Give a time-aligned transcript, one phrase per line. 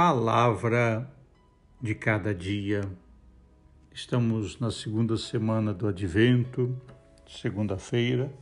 [0.00, 1.10] Palavra
[1.82, 2.88] de cada dia.
[3.92, 6.80] Estamos na segunda semana do Advento,
[7.26, 8.32] segunda-feira,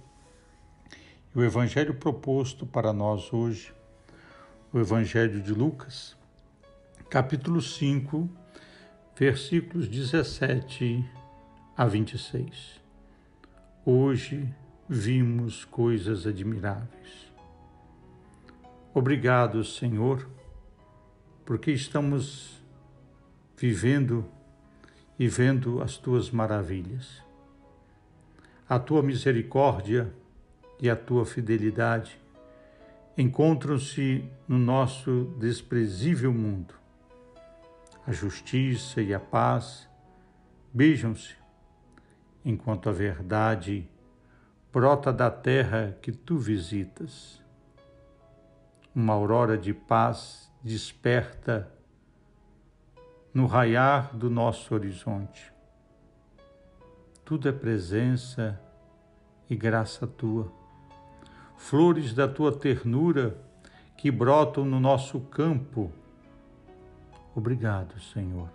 [1.35, 3.73] o Evangelho proposto para nós hoje,
[4.71, 6.15] o Evangelho de Lucas,
[7.09, 8.29] capítulo 5,
[9.19, 11.03] versículos 17
[11.75, 12.83] a 26.
[13.83, 14.55] Hoje
[14.87, 17.33] vimos coisas admiráveis.
[18.93, 20.36] Obrigado, Senhor,
[21.47, 22.61] porque estamos
[23.57, 24.29] vivendo
[25.17, 27.23] e vendo as tuas maravilhas.
[28.69, 30.13] A tua misericórdia
[30.81, 32.21] e a tua fidelidade
[33.17, 36.75] encontram-se no nosso desprezível mundo.
[38.05, 39.89] A justiça e a paz
[40.75, 41.37] beijam-se,
[42.45, 43.89] enquanto a verdade
[44.73, 47.41] brota da terra que tu visitas.
[48.97, 51.71] Uma aurora de paz desperta
[53.35, 55.53] no raiar do nosso horizonte.
[57.23, 58.59] Tudo é presença
[59.51, 60.51] e graça tua,
[61.59, 63.37] flores da tua ternura
[63.99, 65.93] que brotam no nosso campo.
[67.35, 68.49] Obrigado, Senhor.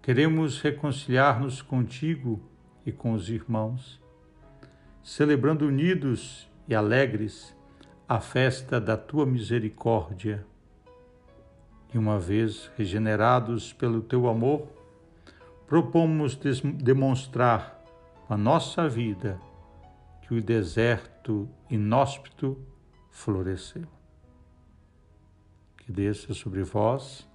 [0.00, 2.40] Queremos reconciliar-nos contigo
[2.86, 4.02] e com os irmãos
[5.02, 7.54] celebrando unidos e alegres
[8.08, 10.46] a festa da tua misericórdia.
[11.92, 14.68] E uma vez regenerados pelo teu amor,
[15.66, 17.82] propomos demonstrar
[18.28, 19.40] a nossa vida
[20.22, 22.58] que o deserto inóspito
[23.10, 23.86] floresceu.
[25.78, 27.28] Que desça sobre vós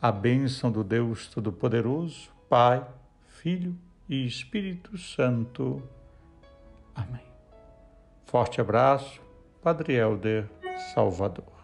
[0.00, 2.86] a bênção do Deus Todo-Poderoso, Pai,
[3.26, 3.76] Filho
[4.08, 5.82] e Espírito Santo.
[6.94, 7.24] Amém.
[8.26, 9.20] Forte abraço,
[9.66, 10.48] Padre Helder
[10.94, 11.55] Salvador.